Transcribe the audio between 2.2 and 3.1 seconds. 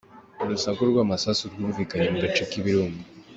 gace k’ibirunga